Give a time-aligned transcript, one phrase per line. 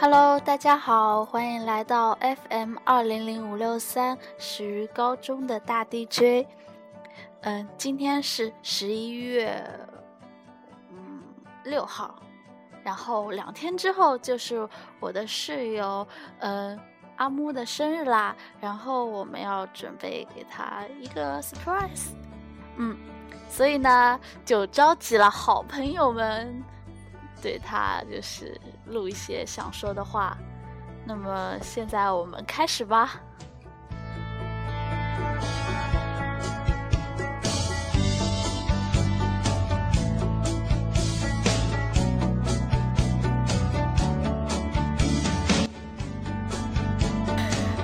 [0.00, 6.46] Hello，大家好，欢迎来到 FM 二零零五六三始于高中的大 DJ。
[7.42, 9.62] 嗯，今天是十一月
[10.90, 11.22] 嗯
[11.64, 12.14] 六号，
[12.82, 14.66] 然后两天之后就是
[15.00, 16.08] 我的室友
[16.38, 16.74] 呃
[17.16, 22.06] 阿木的生日啦，然后我们要准备给他一个 surprise。
[22.76, 22.96] 嗯，
[23.50, 26.64] 所以呢就召集了好朋友们。
[27.42, 30.36] 对他就是录一些想说的话，
[31.04, 33.20] 那么现在我们开始吧。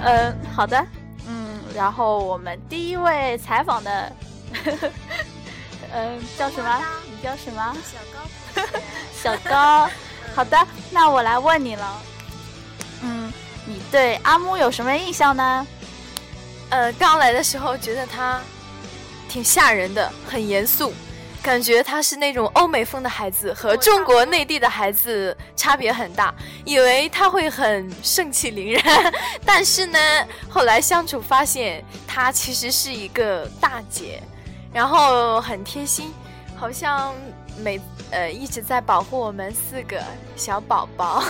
[0.09, 0.87] 嗯，好的，
[1.27, 4.13] 嗯，然后我们第一位采访的，
[5.93, 6.83] 嗯，叫什么？
[7.11, 7.75] 你叫什么？
[7.83, 8.36] 小高。
[9.23, 9.89] 小高，
[10.35, 10.57] 好的，
[10.91, 12.03] 那我来问你了。
[13.03, 13.33] 嗯，
[13.65, 15.67] 你对阿木有什么印象呢？
[16.71, 18.41] 呃，刚来的时候觉得他
[19.29, 20.93] 挺吓人的，很严肃，
[21.43, 28.83] 感觉他是那种欧美风的孩子，和中国内地的孩子差别很大，以为他会很盛气凌人，
[29.45, 29.99] 但是呢，
[30.49, 34.23] 后来相处发现他其实是一个大姐，
[34.73, 36.13] 然后很贴心，
[36.57, 37.15] 好像
[37.59, 37.81] 每。
[38.13, 40.01] 呃，一直在保护我们四个
[40.37, 41.21] 小宝宝，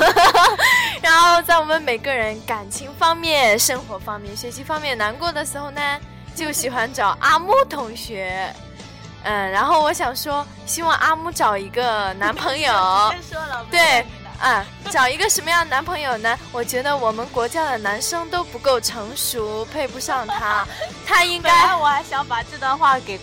[1.00, 5.80] 然后在我们每个人感情方面、生活方面、学习方面难过的时候呢，
[6.34, 8.54] 就喜欢找阿木同学。
[9.22, 13.10] 嗯，然后我想说，希望阿木找一个男朋友。
[13.72, 14.04] 对，
[14.38, 16.38] 啊，找一个什么样的男朋友呢？
[16.52, 20.66] 我觉得我们国家的男生都不够成熟，配不上他。
[21.06, 21.74] 他应该。
[21.74, 23.18] 我还想把这段话给。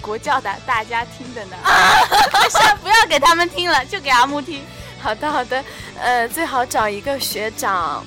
[0.00, 1.56] 国教的大家听的呢，
[2.50, 4.64] 先不要给他们听了，就给阿木听。
[5.00, 5.64] 好的好的，
[6.00, 8.04] 呃，最好找一个学长，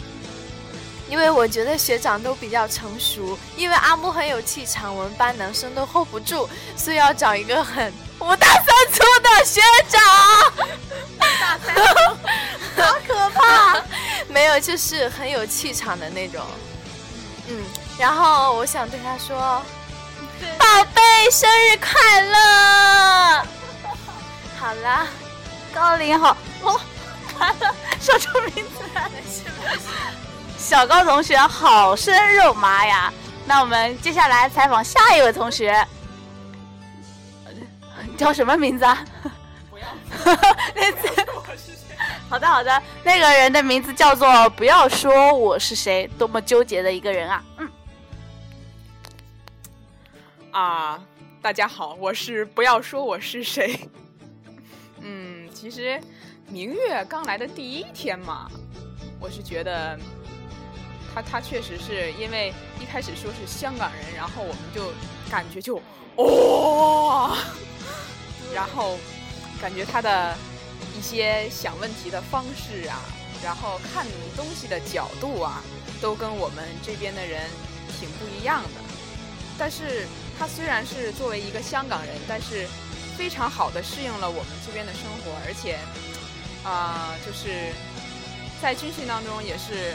[1.08, 3.38] 因为我觉得学长都比较成熟。
[3.56, 10.02] 因为阿木很有气场，我们班男生都 hold 不住，所以要找一个很五大三粗的学长。
[11.40, 13.82] 大三粗，好可怕！
[14.28, 16.42] 没有，就是很有气场的那种。
[17.48, 17.64] 嗯，
[17.98, 19.62] 然后我想对他说。
[20.58, 23.46] 宝贝，生日快乐！
[24.60, 25.08] 好了，
[25.74, 26.80] 高林好，哦，
[27.40, 29.10] 完了，说出名字了，
[30.58, 33.12] 小高同学好生肉麻呀！
[33.46, 35.86] 那我们接下来采访下一位同学，
[38.18, 39.04] 叫什么名字啊？
[39.70, 39.86] 不要，
[40.76, 41.10] 那次，
[42.30, 47.44] 好的好的，那个人的名字叫做不要说我是谁，多么纠结的一个人啊！
[47.58, 47.72] 嗯。
[50.52, 51.00] 啊，
[51.42, 53.80] 大家好，我是不要说我是谁。
[55.02, 56.00] 嗯，其实
[56.48, 58.48] 明月刚来的第一天嘛，
[59.20, 59.98] 我是觉得
[61.12, 64.92] 他他确实是因为一开始说是香港人，然后我们就
[65.32, 65.82] 感觉就
[66.22, 67.36] 哇，
[68.54, 69.00] 然后
[69.60, 70.38] 感觉他的
[70.96, 73.02] 一些想问题的方式啊，
[73.44, 74.06] 然后看
[74.38, 75.64] 东西的角度啊，
[76.00, 77.50] 都跟我们这边的人
[78.00, 78.82] 挺不一样的，
[79.58, 80.06] 但是。
[80.42, 82.66] 他虽然是作为一个香港人，但是
[83.16, 85.78] 非常好的适应了我们这边的生活，而且
[86.68, 87.72] 啊，就是
[88.60, 89.94] 在军训当中也是，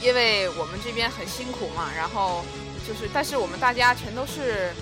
[0.00, 2.42] 因为我们这边很辛苦嘛，然后
[2.86, 4.72] 就是，但是我们大家全都是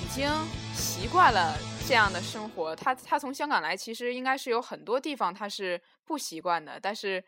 [0.00, 0.26] 已经
[0.74, 1.54] 习惯了
[1.86, 2.74] 这样的生活。
[2.74, 7.22] 他他从香港来，其实应该是有很多地方他是不习惯的，但是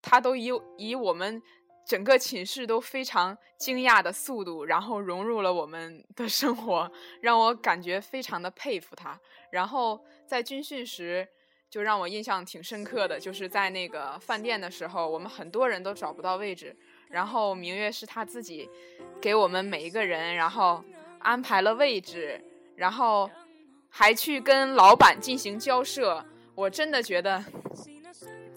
[0.00, 1.42] 他都以以我们。
[1.92, 9.20] 整个寝室都非常惊讶的速度，然后融入了我们的生活，让我感觉非常的佩服他。
[9.50, 11.28] 然后在军训时，
[11.68, 16.74] 就让我印象挺深刻的，就是在那个饭店的时候，我们很多人都找不到位置，
[17.10, 18.66] 然后明月是他自己
[19.20, 20.82] 给我们每一个人，然后
[21.18, 22.42] 安排了位置，
[22.74, 23.30] 然后
[23.90, 26.24] 还去跟老板进行交涉。
[26.54, 27.44] 我真的觉得，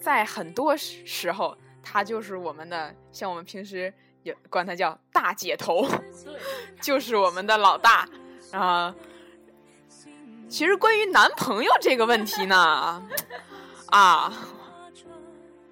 [0.00, 1.54] 在很多时候。
[1.88, 3.94] 他就是我们的，像我们平时
[4.24, 5.86] 也管他叫大姐头，
[6.82, 8.08] 就是我们的老大
[8.50, 8.92] 啊。
[10.48, 13.00] 其实关于男朋友这个问题呢，
[13.86, 14.32] 啊，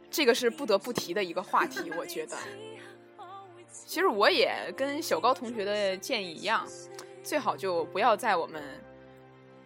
[0.08, 2.36] 这个是不得不提的一个话题，我觉得。
[3.68, 6.64] 其实我也跟小高同学的建议一样，
[7.24, 8.62] 最好就不要在我们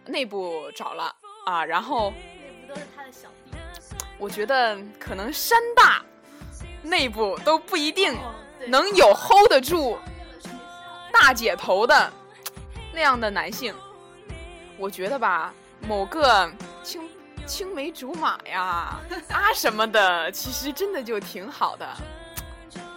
[0.07, 1.15] 内部找了
[1.45, 1.63] 啊。
[1.63, 3.57] 然后内部都是他的小弟，
[4.17, 6.03] 我觉得可能山大。
[6.81, 8.17] 内部都不一定
[8.67, 9.97] 能有 hold 得住
[11.11, 12.11] 大姐头的
[12.93, 13.73] 那样的男性，
[14.77, 16.51] 我觉得吧，某个
[16.83, 17.09] 青
[17.45, 18.99] 青梅竹马呀
[19.29, 21.87] 啊什么的，其实真的就挺好的，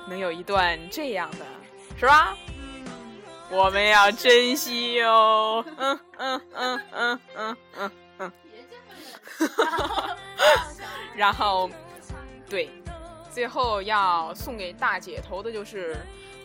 [0.08, 1.44] 能有一段这样的，
[1.98, 2.36] 是吧？
[3.50, 5.62] 我们要珍惜哟。
[5.76, 8.32] 嗯嗯嗯嗯嗯嗯嗯。
[11.14, 11.68] 然后，
[12.48, 12.70] 对，
[13.32, 15.96] 最后要送给大姐头的就是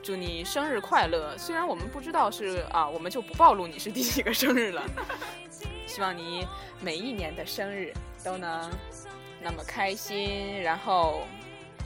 [0.01, 1.37] 祝你生日快乐。
[1.37, 4.83] 虽然我们不知道是啊，我们就不暴露你是第几个生日了。
[5.85, 6.47] 希望你
[6.79, 7.93] 每一年的生日
[8.23, 8.71] 都能
[9.41, 11.23] 那么开心，然后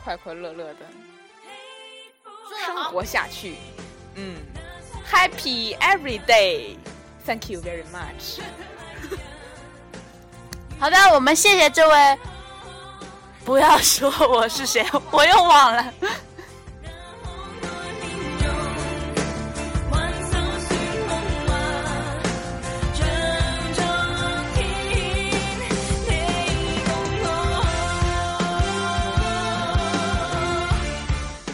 [0.03, 0.79] 快快乐乐的
[2.65, 3.55] 生活下去。
[4.15, 4.35] 嗯
[5.09, 6.75] ，Happy every day.
[7.25, 8.41] Thank you very much.
[10.79, 12.17] 好的，我们谢谢这位。
[13.51, 15.93] 不要说我是谁， 我又忘了。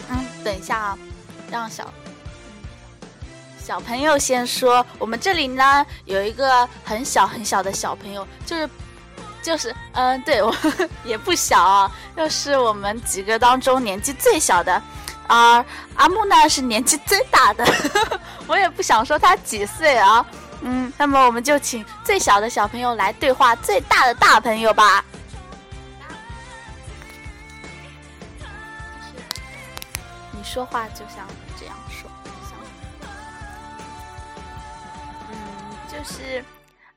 [0.08, 0.98] 嗯，等一下啊，
[1.50, 1.92] 让小
[3.58, 4.86] 小朋友先说。
[5.00, 8.70] 我们这里呢有一个很小很小的小朋友，就是。
[9.42, 10.54] 就是，嗯，对我
[11.04, 14.82] 也不小啊，又是我们几个当中年纪最小的，
[15.26, 15.64] 而
[15.96, 17.64] 阿木呢是年纪最大的，
[18.46, 20.24] 我也不想说他几岁啊，
[20.60, 25.04] 嗯，那么我们就请最小的小朋友来对话最大的大朋友吧。
[30.32, 31.26] 你说话就像
[31.58, 32.10] 这样说，
[35.30, 35.36] 嗯，
[35.90, 36.44] 就是。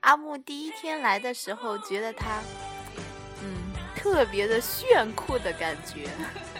[0.01, 2.42] 阿木第一天来的时候，觉得他，
[3.44, 3.56] 嗯，
[3.95, 6.09] 特别的炫酷的感觉，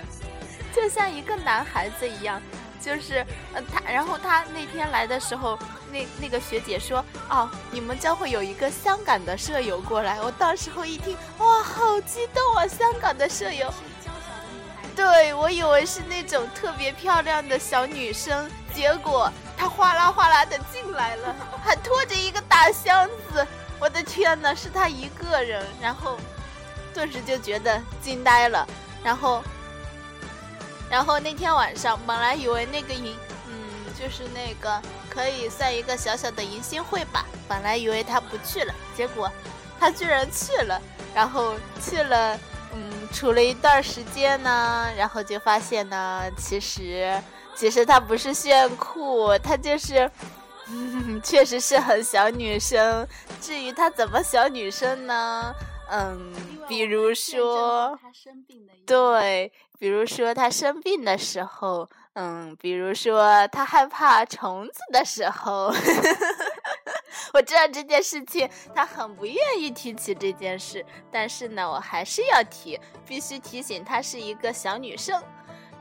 [0.76, 2.42] 就像一个男孩子一样。
[2.80, 3.24] 就是，
[3.54, 5.58] 呃，他，然后他那天来的时候，
[5.92, 10.20] 那那个学姐说，哦，你们将会有一个香港的舍友过来。
[10.20, 12.68] 我到时候一听，哇，好激动啊！
[12.68, 13.72] 香港的舍友，
[14.96, 19.32] 对我以为是那种特别漂亮的小女生，结果。
[19.62, 23.46] 他哗啦哗啦的进来了，还拖着一个大箱子。
[23.80, 25.64] 我的天哪，是他一个人。
[25.80, 26.18] 然后，
[26.96, 28.68] 顿时就觉得惊呆了。
[29.04, 29.44] 然后，
[30.90, 33.16] 然后那天晚上，本来以为那个迎，
[33.48, 33.54] 嗯，
[33.94, 37.24] 就是那个可以算一个小小的迎新会吧。
[37.48, 39.32] 本来以为他不去了，结果
[39.80, 40.82] 他居然去了。
[41.14, 42.36] 然后去了，
[43.12, 47.22] 处了一段时间呢，然后就发现呢，其实。
[47.54, 50.10] 其实她不是炫酷，她就是，
[50.70, 53.06] 嗯 确实是很小女生。
[53.42, 55.54] 至于她怎么小女生呢？
[55.92, 56.34] 嗯，
[56.68, 58.00] 比如说，
[58.86, 65.68] 对，比如说她生病的时候，嗯，比如说她害怕虫子的时候。
[65.68, 66.51] 呵 呵
[67.34, 75.22] 我知道这件事情，她很不愿意提起这件事，但是呢，我还是要提，必须提醒她是一个小女生。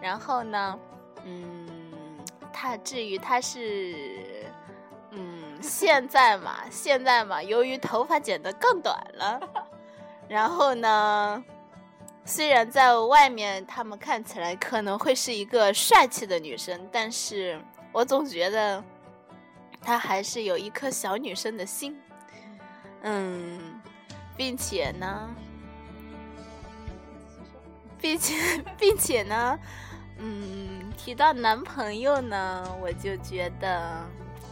[0.00, 0.78] 然后呢？
[1.24, 1.68] 嗯，
[2.50, 3.94] 她至于她是，
[5.10, 9.40] 嗯，现在嘛，现在嘛，由于头发剪得更短了，
[10.26, 11.44] 然后呢，
[12.24, 17.60] 虽然在外面他们看起来可能会是一个帅气的女生，但是
[17.92, 18.82] 我总觉得
[19.80, 21.98] 她还是有一颗小女生的心，
[23.02, 23.80] 嗯，
[24.36, 25.30] 并且呢，
[27.98, 28.34] 并且，
[28.78, 29.58] 并且呢。
[30.22, 34.04] 嗯，提到男朋友呢，我就觉得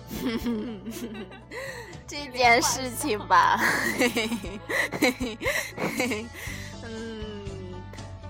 [2.08, 3.60] 这件事情 吧，
[6.84, 7.74] 嗯，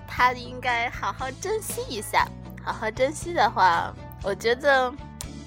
[0.05, 2.27] 他应该好好珍惜一下。
[2.61, 4.93] 好好珍惜的话，我觉得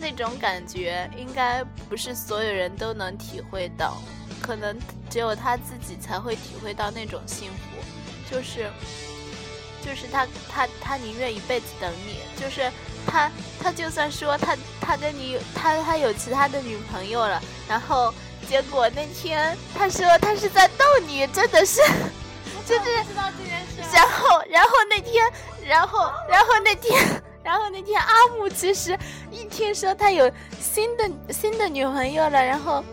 [0.03, 3.97] 那种感觉应该不是所有人都能体会到，
[4.43, 4.77] 可能
[5.09, 7.79] 只有他自己才会体会到那种幸福，
[8.29, 8.69] 就是。
[9.85, 12.21] 就是他，他，他宁愿一辈子等你。
[12.41, 12.71] 就是
[13.05, 13.29] 他，
[13.61, 18.15] 他就算说他，他跟你，他，他有其他的女朋友了，然后
[18.49, 21.81] 结果那天他说他是在逗你，真的是，
[22.65, 22.85] 就是。
[23.93, 25.29] 然后，然后那天，
[25.67, 28.99] 然后，然后那天，然后那天阿木其实
[29.31, 30.31] 一听说他有
[30.61, 32.83] 新的新的女朋友了，然后。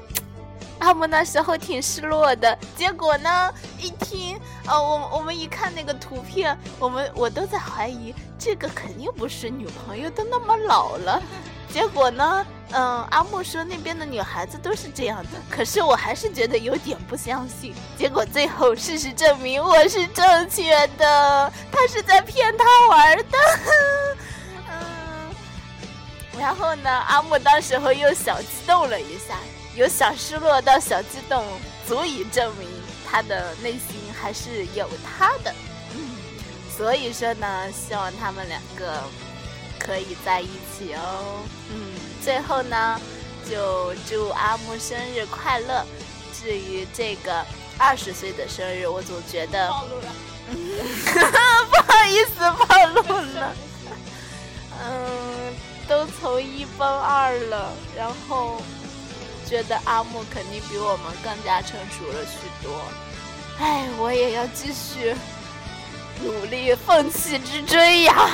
[0.79, 11.21] 阿木那时候挺失落的，结果呢，一听，啊，我我们一看那个图片，我们我都在怀疑，这个肯定不是女朋友，都那么老了。
[11.69, 17.75] 结果呢，嗯，阿木说那边的女孩子都是这样的，可是我还是觉得有点不相信。
[17.97, 23.37] 结果最后事实证明我是正确的，他是在骗他玩的。
[26.39, 29.35] 嗯，然后呢，阿木当时候又小激动了一下。
[29.75, 31.45] 由小失落到小激动，
[31.87, 32.67] 足以证明
[33.09, 35.53] 他的内心还是有他的。
[35.95, 36.09] 嗯，
[36.75, 39.01] 所以说呢，希望他们两个
[39.77, 41.43] 可以在一起哦。
[41.71, 41.93] 嗯，
[42.23, 42.99] 最后呢，
[43.49, 45.85] 就祝阿木生日快乐。
[46.41, 47.45] 至于这个
[47.77, 50.11] 二十岁的生日，我总觉得暴露了，
[51.69, 53.01] 不好意思暴露
[53.35, 53.53] 了。
[54.81, 55.53] 嗯，
[55.89, 58.61] 都从一奔二了，然后
[59.47, 62.79] 觉得阿木肯定比我们更加成熟了许多。
[63.57, 65.15] 哎，我也要继续
[66.23, 68.29] 努力奋起直追呀！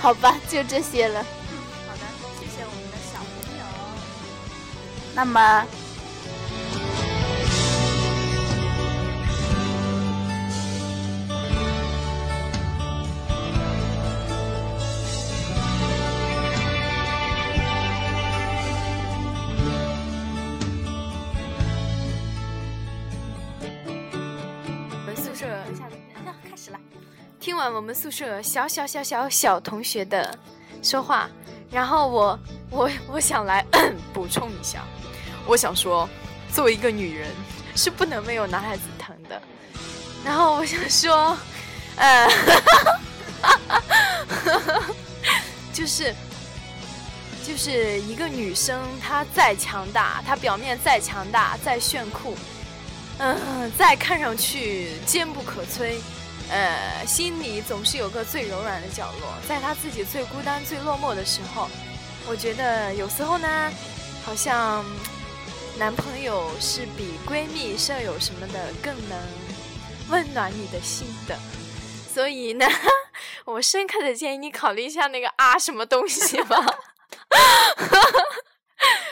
[0.00, 1.22] 好吧，就这些了。
[1.86, 2.00] 好的，
[2.40, 3.64] 谢谢我们的小朋友。
[5.14, 5.83] 那么。
[27.72, 30.36] 我们宿舍小小小小小同学的
[30.82, 31.28] 说话，
[31.70, 32.38] 然后我
[32.70, 33.64] 我我想来
[34.12, 34.84] 补充一下，
[35.46, 36.08] 我想说，
[36.52, 37.30] 作为一个女人
[37.74, 39.40] 是不能没有男孩子疼的。
[40.24, 41.36] 然后我想说，
[41.96, 42.28] 呃，
[45.72, 46.14] 就是
[47.46, 52.36] 就是一个女生，她再强大，她表面再强大，再炫酷，
[53.18, 55.96] 嗯，再看上去坚不可摧。
[56.50, 61.68] 呃，心里总是有个最柔软的角落，在她自己最孤单、最落寞的时候，
[62.28, 63.72] 我觉得有时候呢，
[64.24, 64.84] 好像
[65.78, 69.18] 男朋友是比闺蜜、舍友什么的更能
[70.10, 71.36] 温暖你的心的。
[72.12, 72.66] 所以呢，
[73.46, 76.64] 我深刻的建议你考虑一下那个啊什么东西吧。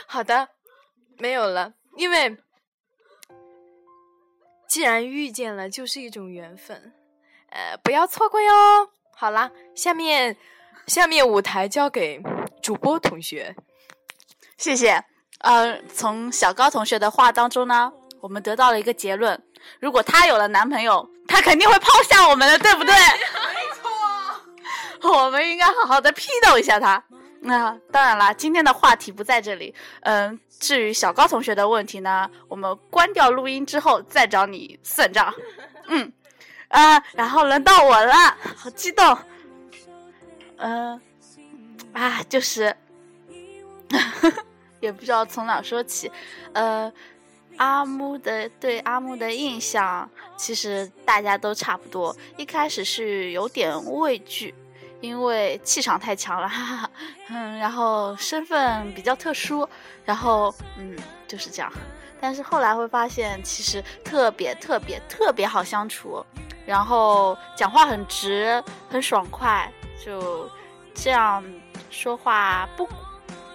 [0.06, 0.48] 好的，
[1.18, 2.36] 没有了，因为
[4.68, 6.92] 既然遇见了，就是一种缘分。
[7.52, 8.50] 呃，不要错过哟！
[9.14, 10.36] 好啦，下面
[10.86, 12.20] 下面舞台交给
[12.62, 13.54] 主播同学，
[14.56, 15.04] 谢谢。
[15.40, 19.40] 呃，从小高同学的话当中呢，我们得到了一个结论：
[19.80, 22.94] 如果他有了男朋友，他肯定会抛下我们的，对不对？
[22.94, 23.00] 没
[25.00, 27.02] 错， 我们应该好好的批斗一下他。
[27.40, 29.74] 那当然啦，今天的话题不在这里。
[30.02, 35.34] 嗯，至于小高同学的问题呢，我们关掉录音之后再找你算账。
[35.88, 36.10] 嗯。
[36.72, 38.14] 啊，然后轮到我了，
[38.56, 39.18] 好激动。
[40.56, 40.98] 嗯，
[41.92, 42.74] 啊，就是，
[44.80, 46.10] 也不知道从哪说起。
[46.54, 46.90] 呃，
[47.58, 52.16] 阿木的对阿木的印象，其实大家都差不多。
[52.38, 54.54] 一开始是有点畏惧，
[55.02, 56.90] 因为气场太强了，哈哈。
[57.28, 59.68] 嗯，然后身份比较特殊，
[60.06, 60.96] 然后嗯，
[61.28, 61.70] 就是这样。
[62.18, 66.24] 但是后来会发现，其实特别特别特别好相处。
[66.66, 69.70] 然后讲话很直，很爽快，
[70.04, 70.48] 就
[70.94, 71.44] 这样
[71.90, 72.88] 说话不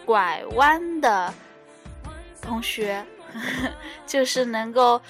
[0.06, 1.34] 拐弯的
[2.42, 3.06] 同学，
[4.06, 5.02] 就是能够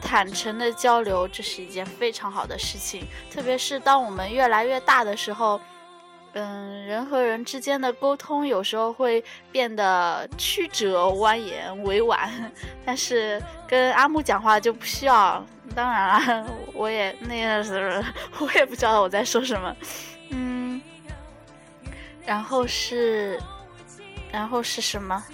[0.00, 3.06] 坦诚的交流，这是一件非常好的事情。
[3.30, 5.60] 特别是当我们越来越大的时候，
[6.32, 12.30] 嗯，人和人之间的沟通有时候会变得曲折蜿蜒、委婉，
[12.84, 15.44] 但是跟阿木讲话就不需要。
[15.74, 18.04] 当然了，我也那个是，
[18.38, 19.76] 我也不知道我在说什么，
[20.30, 20.80] 嗯，
[22.26, 23.40] 然后是，
[24.32, 25.24] 然后是什么？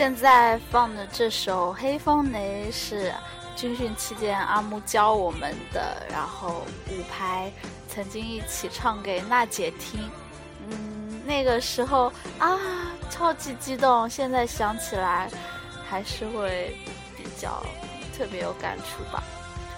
[0.00, 3.12] 现在放的这首《黑风雷》是
[3.54, 7.52] 军训期间阿木教我们的，然后五排。
[7.86, 10.00] 曾经一起唱给娜姐听，
[10.66, 12.58] 嗯，那个时候啊，
[13.10, 14.08] 超级激动。
[14.08, 15.28] 现在想起来，
[15.86, 16.74] 还是会
[17.14, 17.62] 比较
[18.16, 19.22] 特别有感触吧。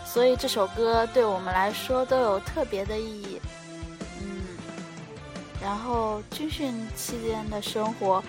[0.06, 3.40] 所以这首歌对我们来说都有特别的意义。
[4.20, 4.46] 嗯，
[5.60, 8.22] 然后军训期间的生活，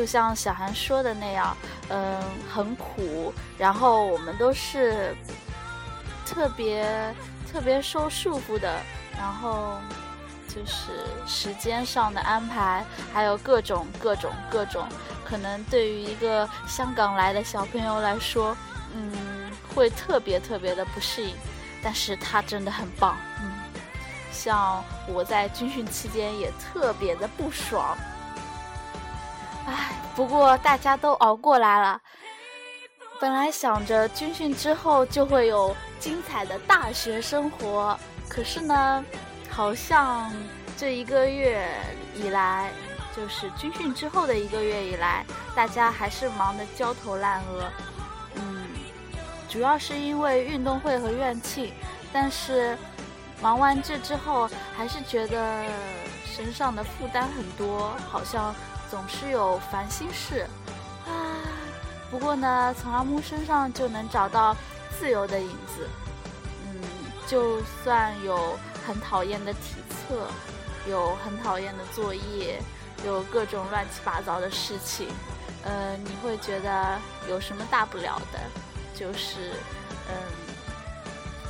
[0.00, 1.54] 就像小韩说的那样，
[1.90, 2.18] 嗯，
[2.50, 3.34] 很苦。
[3.58, 5.14] 然后我们都是
[6.24, 7.14] 特别
[7.52, 8.80] 特别受束缚的。
[9.18, 9.76] 然后
[10.48, 14.88] 就是时间上的安排，还有各种各种各种，
[15.22, 18.56] 可能对于一个香港来的小朋友来说，
[18.94, 19.12] 嗯，
[19.74, 21.34] 会特别特别的不适应。
[21.82, 23.52] 但是他真的很棒，嗯，
[24.32, 27.94] 像我在军训期间也特别的不爽，
[29.70, 32.00] 唉，不过大家都熬过来了。
[33.20, 37.96] 本来想着军训之后就会有精彩的大学生活。
[38.28, 39.04] 可是呢，
[39.48, 40.32] 好像
[40.76, 41.68] 这一个月
[42.16, 42.72] 以来，
[43.16, 45.24] 就是军训之后的一个月以来，
[45.54, 47.70] 大家还是忙得焦头烂额。
[48.34, 48.66] 嗯，
[49.48, 51.72] 主要是因为运动会和院庆，
[52.12, 52.76] 但是
[53.40, 55.64] 忙完这之后，还是觉得
[56.24, 58.54] 身上的负担很多，好像
[58.90, 60.46] 总是有烦心事。
[61.06, 61.12] 啊，
[62.10, 64.56] 不过呢，从阿木身上就能找到
[64.98, 65.88] 自由的影子。
[66.66, 66.82] 嗯，
[67.26, 68.58] 就算有。
[68.86, 70.26] 很讨厌的体测，
[70.90, 72.60] 有很讨厌的作业，
[73.04, 75.06] 有各种乱七八糟的事情，
[75.62, 78.40] 呃，你会觉得有什么大不了的？
[78.98, 79.52] 就是，
[80.08, 80.14] 嗯，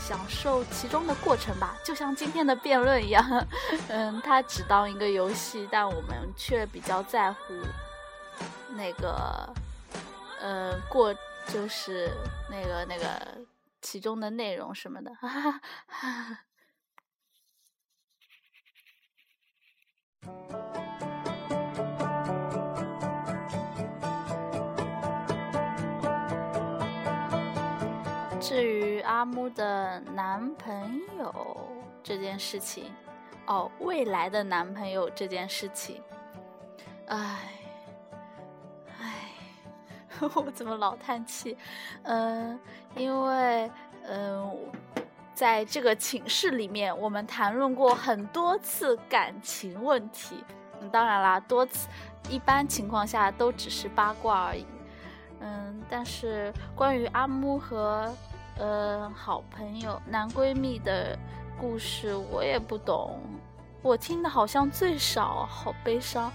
[0.01, 3.23] 享受其中的过程吧，就像今天的辩论一样，
[3.89, 7.55] 嗯，它只当一个游戏，但我们却比较在乎
[8.71, 9.55] 那个，
[10.41, 11.15] 呃，过
[11.47, 12.11] 就是
[12.51, 13.39] 那个那个
[13.83, 15.29] 其中的内容什么的，哈
[15.87, 16.41] 哈
[28.51, 31.57] 至于阿木的男朋友
[32.03, 32.93] 这件事情，
[33.47, 36.03] 哦，未来的男朋友这件事情，
[37.07, 37.49] 唉，
[38.99, 39.15] 唉，
[40.35, 41.57] 我怎么老叹气？
[42.03, 42.59] 嗯，
[42.97, 43.71] 因为，
[44.09, 44.59] 嗯。
[45.33, 50.45] 在这个寝室里面，我们谈论过很多次感情问题。
[50.91, 51.89] 当然啦，多次，
[52.29, 54.67] 一般情况下都只是八卦而已。
[55.39, 58.13] 嗯，但是关于阿木和
[58.61, 61.19] 呃好朋友、男闺蜜的
[61.59, 63.19] 故事，我也不懂。
[63.83, 66.31] 我听的好像最少，好悲伤。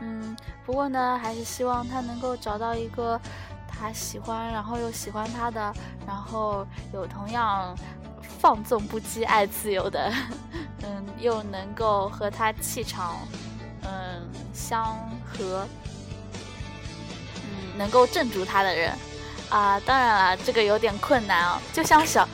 [0.00, 0.36] 嗯，
[0.66, 3.18] 不过呢，还是希望他能够找到一个
[3.68, 5.72] 他喜欢，然后又喜欢他的，
[6.06, 7.74] 然后有同样。
[8.38, 10.10] 放纵不羁、爱自由的，
[10.82, 13.18] 嗯，又能够和他气场，
[13.82, 15.66] 嗯，相合，
[17.34, 18.96] 嗯，能够镇住他的人，
[19.50, 21.60] 啊，当然了，这个有点困难哦。
[21.72, 22.26] 就像小，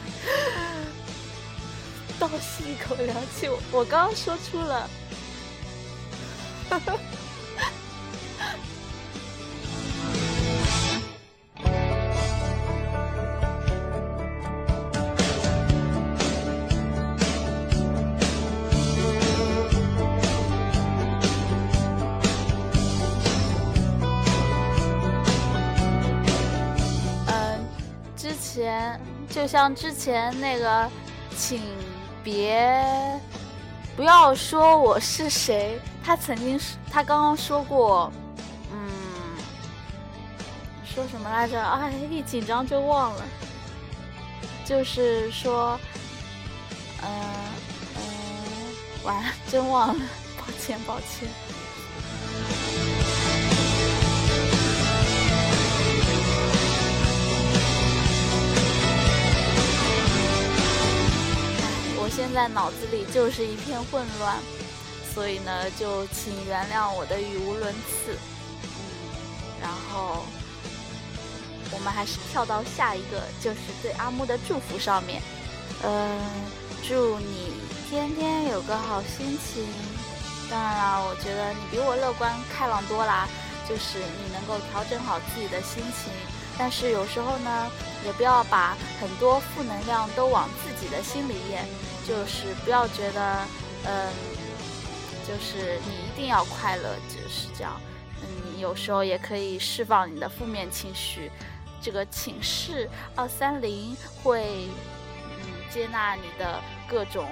[2.19, 4.89] 倒吸一口凉气，我我刚刚说出了。
[28.67, 29.01] 前
[29.31, 30.91] 就像之前那个，
[31.37, 31.63] 请
[32.25, 32.77] 别
[33.95, 35.79] 不要说我是谁。
[36.03, 38.13] 他曾经他刚刚说过，
[38.73, 38.91] 嗯，
[40.85, 41.63] 说什么来着？
[41.63, 43.25] 哎，一紧张就忘了。
[44.65, 45.79] 就是说，
[47.03, 47.09] 嗯
[47.95, 50.05] 嗯，完了，真忘了，
[50.37, 51.29] 抱歉抱歉。
[62.37, 64.37] 在脑子里就是一片混乱，
[65.15, 68.13] 所以呢，就请原谅我的语无伦次。
[68.63, 70.23] 嗯，然后
[71.73, 75.23] 我们还是跳到下一个，就是对阿木的祝福上面。
[75.83, 76.21] 嗯，
[76.87, 77.55] 祝你
[77.89, 79.67] 天天有个好心情。
[80.51, 83.27] 当然了，我觉得你比我乐观开朗多啦，
[83.67, 86.13] 就是你能够调整好自己的心情。
[86.59, 87.71] 但是有时候呢，
[88.05, 91.67] 也不要把很多负能量都往自己的心里咽。
[92.07, 93.45] 就是不要觉得，
[93.85, 94.13] 嗯，
[95.27, 97.81] 就是你一定要快乐，就是这样。
[98.23, 101.31] 嗯，有时候也可以释放你的负面情绪。
[101.83, 104.69] 这个寝室二三零会，
[105.25, 107.27] 嗯，接纳你的各种，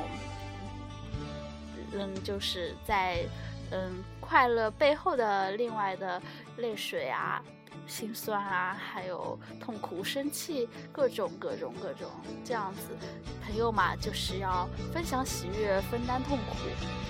[1.93, 3.25] 嗯，就是在，
[3.71, 6.21] 嗯，快乐背后的另外的
[6.59, 7.43] 泪水啊。
[7.87, 12.11] 心酸啊，还有痛苦、生气，各种各种各种
[12.45, 12.97] 这样子，
[13.45, 16.57] 朋友嘛，就是要分享喜悦，分担痛苦。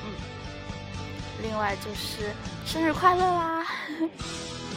[0.05, 0.15] 嗯，
[1.43, 2.33] 另外就是
[2.67, 3.65] 生日快乐啦！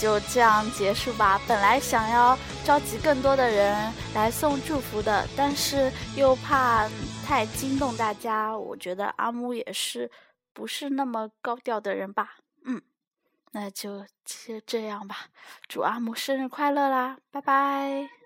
[0.00, 1.40] 就这样结束吧。
[1.46, 6.88] 本来想要召集更多的人来送祝福的，但是又怕
[7.26, 8.56] 太惊动大家。
[8.56, 10.10] 我觉得阿木也是
[10.52, 12.36] 不是那么高调的人吧？
[12.64, 12.80] 嗯，
[13.52, 15.26] 那就先这样吧，
[15.68, 18.19] 祝阿木生日快乐啦，拜拜。